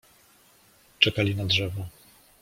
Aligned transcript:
Czekali 0.99 1.35
na 1.35 1.45
drzewo. 1.45 1.85